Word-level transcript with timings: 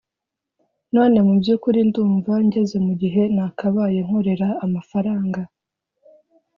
none 0.95 1.17
mubyukuri 1.27 1.79
ndumva 1.89 2.33
ngeze 2.45 2.77
mugihe 2.85 3.23
nakabaye 3.35 3.99
nkorera 4.07 4.49
amafaranga, 4.65 5.41